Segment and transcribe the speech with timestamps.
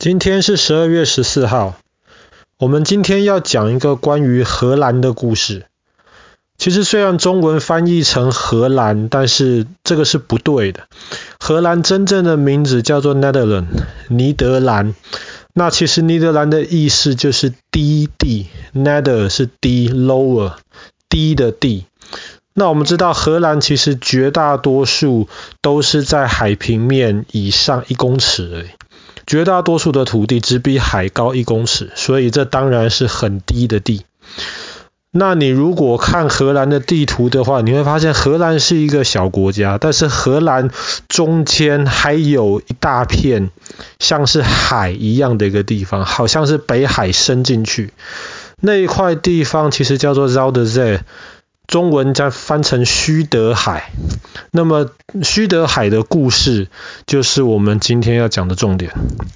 [0.00, 1.74] 今天是十二月十四号，
[2.56, 5.66] 我们今天要讲一个关于荷兰的故事。
[6.56, 10.88] 其实虽然中文翻译成荷兰，但是这个是不对的。
[11.38, 13.66] 荷兰真正的名字叫做 Netherlands，
[14.08, 14.94] 尼德兰。
[15.52, 20.54] 那其实尼德兰的意思就是低地，Nether 是低，lower
[21.10, 21.84] 低的地。
[22.54, 25.28] 那我们知道荷兰其实绝大多数
[25.60, 28.66] 都是在海平面以上一公尺。
[29.30, 34.02] 绝大多数的土地只比海高一公尺，所以这当然是很低的地。
[35.12, 40.70] 那你如果看荷兰的地图的话，你会发现荷兰是一个小国家，但是荷兰
[41.08, 43.50] 中间还有一大片
[44.00, 47.92] 像是海一样的一个地方，好像是北海伸进去。
[48.60, 51.02] 那一块地方其实叫做 Zuidzee。
[51.70, 53.92] 中文再翻成虚德海，
[54.50, 54.90] 那么
[55.22, 56.66] 虚德海的故事
[57.06, 58.90] 就是我们今天要讲的重点。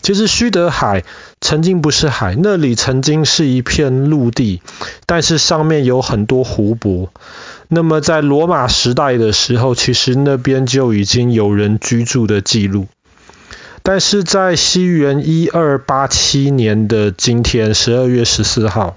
[0.00, 1.02] 其实虚德海
[1.40, 4.62] 曾经不是海，那里曾经是一片陆地，
[5.06, 7.10] 但是上面有很多湖泊。
[7.66, 12.86] 那么在罗马时代的时候，其实那边就已经有人居住的记录。
[13.82, 18.96] 但是在西元一二八七年的今天，十二月十四号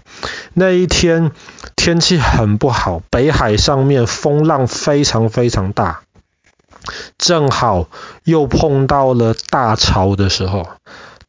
[0.53, 1.31] 那一天，
[1.75, 6.01] 天气很不好，北海上面风浪非常非常大，
[7.17, 7.87] 正好
[8.23, 10.67] 又碰到了大潮的时候。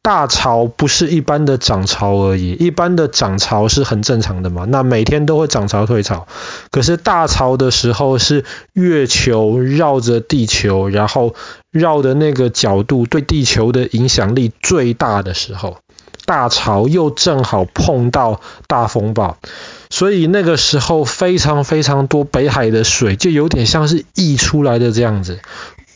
[0.05, 6.27] 大潮不是一般的涨潮而已，一般的涨潮是很正常的嘛，那每天都会涨潮退潮。
[6.69, 11.33] 可是大潮的时候是月球绕着地球，然后
[11.71, 15.77] 绕的那个角度对地球的影响力最大的时候，
[16.27, 19.37] 大潮又正好碰到大风暴，
[19.89, 25.39] 所以那个时候非常非常多北海的水就有点像是溢出来的这样子，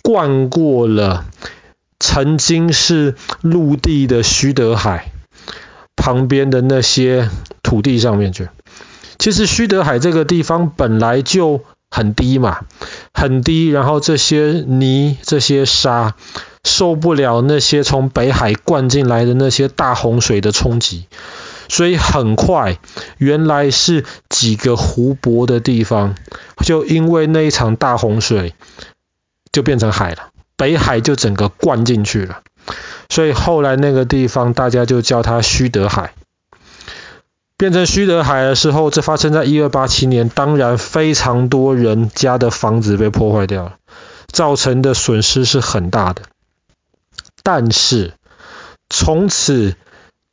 [0.01, 1.25] 灌过了。
[1.99, 5.11] 曾经是陆地的徐德海
[5.95, 7.29] 旁边的那些
[7.61, 8.49] 土地上面去。
[9.17, 12.61] 其实徐德海这个地方本来就很低嘛，
[13.13, 16.15] 很低，然后这些泥、这些沙
[16.63, 21.07] 受不了那些从北海灌进来的那些大洪水的冲击，
[21.67, 22.77] 所以很快，
[23.17, 26.15] 原来是几个湖泊的地方，
[26.63, 28.53] 就因为那一场大洪水，
[29.51, 30.29] 就变成海了。
[30.59, 32.41] 北海就整个灌进去了，
[33.07, 36.13] 所以后来那个地方大家就叫它虚德海。
[37.55, 43.75] 变成虚德海的时候，这发生在一二八七年，当然非常多人家的房子被破坏掉了，
[44.27, 46.23] 造成的损失是很大的。
[47.41, 48.13] 但是
[48.89, 49.75] 从此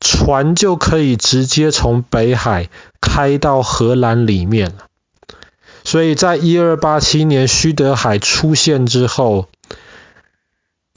[0.00, 2.68] 船就可以直接从北海
[3.00, 4.86] 开到荷兰里面了。
[5.84, 9.48] 所以在一二八七年虚德海出现之后，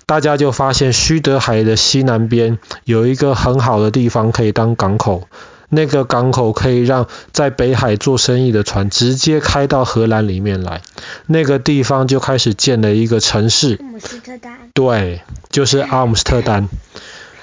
[0.09, 5.28] 大家就发现须德海的西南边有一个很好的地方可以当港口，
[5.70, 10.81] 那个港口可以让在北海做生意的船直接开到荷兰里面来。
[11.28, 13.78] 那个地方就开始建了一个城市。
[13.80, 14.58] 阿姆斯特丹。
[14.74, 15.22] 对，
[15.52, 16.68] 就是阿姆斯特丹。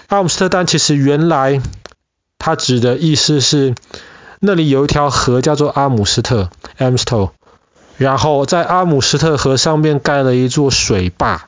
[0.08, 1.62] 阿姆斯特丹其实原来
[2.36, 3.76] 它指的意思是
[4.40, 6.50] 那里有一条河叫做阿姆斯特
[6.80, 7.30] （Amstel），
[7.96, 11.46] 然后在阿姆斯特河上面盖了一座水坝。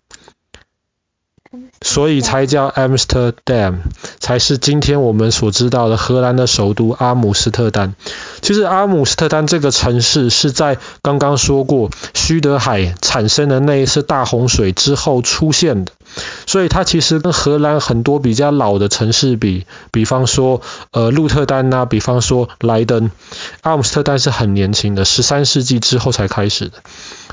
[1.81, 3.79] 所以才叫 Amsterdam，
[4.19, 7.95] 才是今天我们所知道的荷兰的首都阿姆斯特丹。
[8.43, 15.93] 其实阿姆斯特丹这个城市是在刚刚说过须德海产生的那一次大洪水之后出现的。
[16.47, 23.11] 所以它其实跟荷兰很多比较老的城市比，比方说呃鹿特丹呐、比方说莱登，
[23.63, 26.83] 阿姆斯特丹是很年轻的，十三世纪之后才开始的。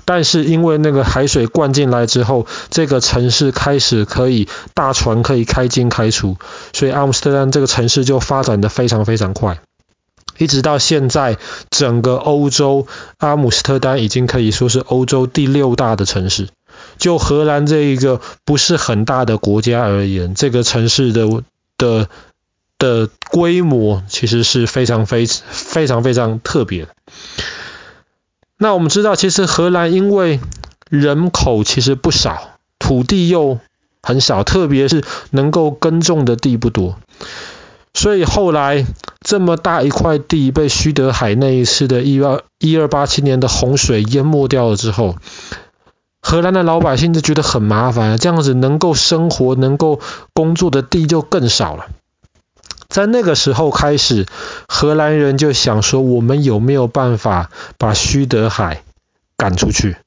[0.04, 6.38] 但是因为那个海水灌进来之后，这个城市开始可以大船可以开进开出，
[6.74, 9.60] 所以阿姆斯特丹这个城市就发展得非常非常快，
[10.38, 11.38] 一直到现在，
[11.72, 12.88] 整个欧洲
[13.18, 16.50] 阿姆斯特丹已经可以说是欧洲第六大的城市。
[16.98, 21.44] 就荷兰这一个不是很大的国家而言，这个城市的
[21.78, 22.10] 的
[22.78, 26.90] 的规模其实是非常非非常非常特别的。
[28.58, 30.40] 那我们知道，其实荷兰因为
[30.90, 33.60] 人口其实不少，土地又
[34.02, 36.98] 很少，特别是能够耕种的地不多，
[37.94, 38.86] 所以后来
[39.20, 45.18] 这么大一块地被徐德海那一次的一二一二八七年的洪水淹没掉了之后。
[46.28, 50.02] 荷兰的老百姓就觉得很麻烦，这样子能够生活、能够
[50.34, 51.86] 工作的地就更少了。
[52.90, 54.26] 在那个时候开始，
[54.68, 58.82] 荷兰人就想说：我们有没有办法把须德海
[59.38, 59.98] 赶出去，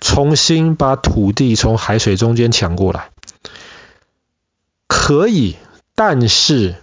[0.00, 3.10] 重新把土地从海水中间抢过来？
[4.86, 5.56] 可以，
[5.94, 6.76] 但是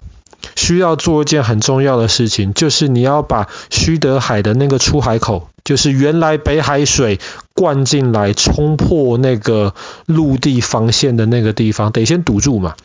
[0.55, 7.19] 需要做一件很重要的事情，就是你要把须德海的那个出海口，就是原来北海水
[7.53, 9.73] 灌进来冲破那个
[10.05, 12.75] 陆地防线的那个地方，得先堵住嘛，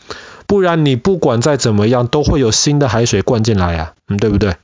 [0.47, 4.57] 不然你不管再怎么样，都会有新的海水灌进来啊，嗯，对不对？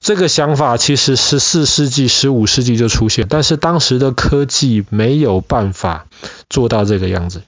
[0.00, 6.06] 这个想法其实十四世纪、十五世纪就出现，但是当时的科技没有办法
[6.48, 7.42] 做到这个样子，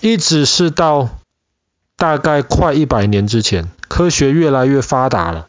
[0.00, 1.08] 一直是到
[1.96, 5.46] 大概快一百年之前，科学越来越发达了。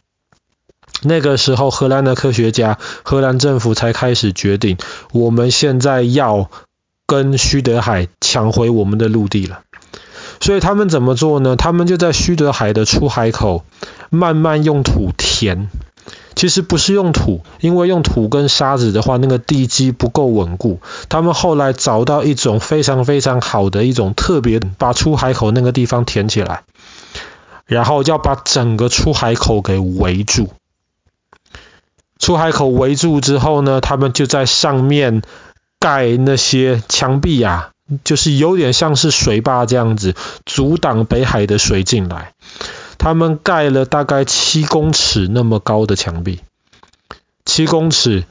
[1.02, 4.76] 那个时候，荷兰的科学家、荷兰政府才开始决定，
[5.12, 6.50] 我们现在要
[7.06, 9.60] 跟须德海抢回我们的陆地了。
[10.40, 11.56] 所以他们怎么做呢？
[11.56, 13.64] 他们就在须德海的出海口
[14.08, 15.68] 慢慢用土填。
[16.34, 20.80] 其实不是用土，因为用土跟沙子的话，那个地基不够稳固。
[21.10, 26.62] 他们后来找到一种非常非常好的一种特别，把出海口那个地方填起来，
[27.66, 30.50] 然后要把整个出海口给围住。
[32.20, 35.22] 出海口围住之后呢，他们就在上面
[35.80, 37.70] 盖那些墙壁啊，
[38.04, 40.14] 就是有点像是水坝这样子，
[40.46, 42.34] 阻挡北海的水进来。
[42.98, 46.40] 他们盖了大概七公尺那么高的墙壁，
[47.46, 48.24] 七公尺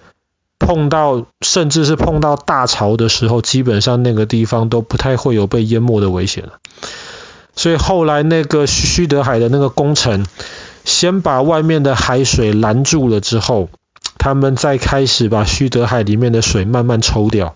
[0.59, 6.59] 碰到甚至是碰到大潮的时候，基本上那个地方都不太会有被淹没的危险了。
[7.55, 10.27] 所以后来那个徐德海的那个工程，
[10.89, 13.69] 先把外面的海水拦住了之后，
[14.17, 17.55] 他们再开始把须德海里面的水慢慢抽掉。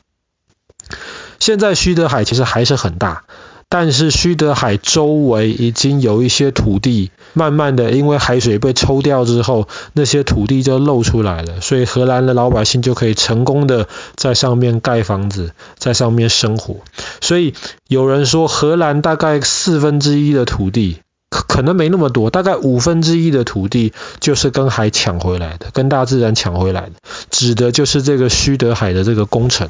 [1.39, 3.23] 现在须德海其实还是很大。
[3.69, 16.81] 但是须德海周围已经有一些土地，慢慢的因为海水被抽掉之后，那些土地就露出来了，所以荷兰的老百姓就可以成功的在上面盖房子，在上面生活。
[17.19, 17.55] 所以
[17.87, 20.99] 有人说，荷兰大概四分之一的土地，
[21.33, 26.91] 可能没那么多，大概五分之一的土地就是跟海抢回来的，跟大自然抢回来的，
[27.29, 29.69] 指的就是这个须德海的这个工程。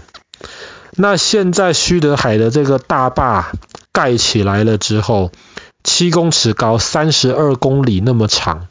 [0.95, 3.51] 那现在须德海的这个大坝。
[3.95, 5.31] 盖起来了之后，
[5.83, 8.65] 七公尺高，三十二公里那么长，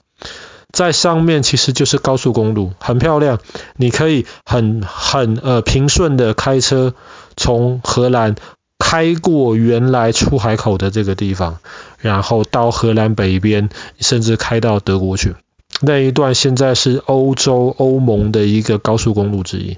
[0.72, 3.38] 在上面其实就是高速公路，很漂亮。
[3.76, 6.94] 你可以很很呃平顺的开车
[7.36, 8.34] 从荷兰
[8.84, 11.58] 开过原来出海口的这个地方，
[11.98, 13.70] 然后到荷兰北边，
[14.00, 15.36] 甚至开到德国去。
[15.80, 19.76] 那一段现在是欧洲欧盟的一个高速公路之一。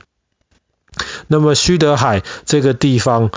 [1.29, 3.31] 那么须德海这个地方。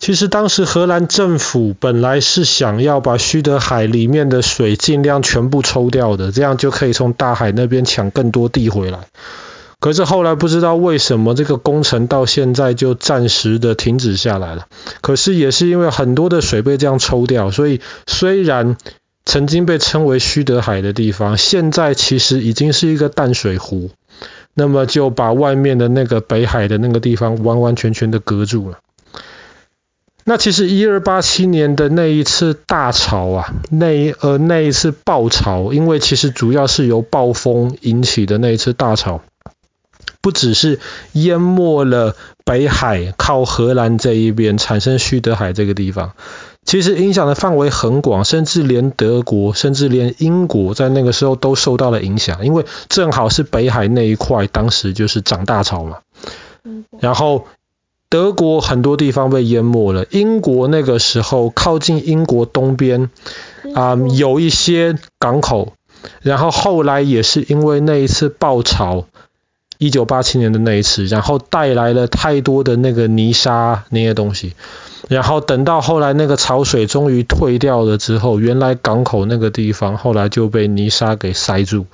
[0.00, 9.08] 其实当时荷兰政府本来是想要把须德海里面的水尽量全部抽掉的，这样就可以从大海那边抢更多地回来。
[9.80, 14.66] 可是后来不知道为什么这个工程到现在就暂时的停止下来了。
[15.00, 18.76] 可是也是因为很多的水被这样抽掉，所以虽然
[19.24, 23.90] 曾经被称为须德海的地方，现在其实已经是一个淡水湖，
[24.54, 28.78] 那么就把外面的那个北海的那个地方完完全全的隔住了。
[30.24, 39.22] 那其实一二八七年的那一次大潮啊，那一呃那一次暴潮，因为其实主要是由暴风引起的那一次大潮，
[40.20, 40.80] 不只是
[41.12, 46.12] 淹没了北海靠荷兰这一边，产生须德海这个地方，
[46.64, 55.98] 其实影响的范围很广，甚至连德国，甚至连英国在那个时候都受到了影响，因为正好是北海那一块，当时就是涨大潮嘛，
[57.00, 57.46] 然后。
[58.10, 63.10] 德国很多地方被淹没了，英国那个时候靠近英国东边
[63.74, 65.74] 啊、呃、有一些港口，
[66.22, 69.04] 然后后来也是因为那一次暴潮，
[69.78, 74.54] 一九八七年的那一次，然后带来了太多的那个泥沙那些东西，
[75.08, 81.86] 然后等到后来那个潮水终于退掉了之后，原来港口那个地方后来就被泥沙给塞住，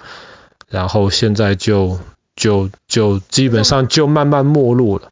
[0.68, 1.98] 然后现在就
[2.34, 5.10] 就就基本上就慢慢没落了。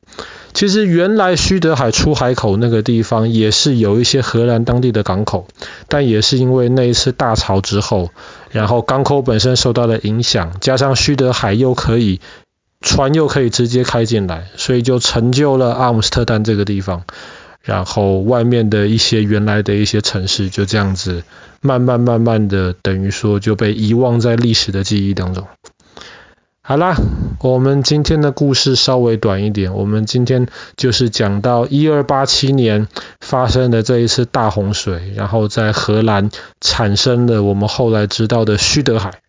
[0.54, 5.46] 其实原来须德海出海口那个地方也是有一些荷兰当地的港口，
[5.88, 8.10] 但也是因为那一次大潮之后，
[8.50, 12.20] 然后港口本身受到了影响，加上须德海又可以
[12.82, 17.04] 船又可以直接开进来，所以就成就了阿姆斯特丹这个地方。
[17.62, 21.22] 然后外面的一些原来的一些城市就这样子
[21.60, 25.46] 慢慢慢慢的等于说就被遗忘在历史的记忆当中。
[26.60, 26.96] 好啦，
[27.40, 29.74] 我们今天的故事稍微短一点。
[29.74, 32.88] 我们今天就是讲到一二八七年
[33.20, 39.20] 发生的这一次大洪水，然后在荷兰产生了我们后来知道的须德海。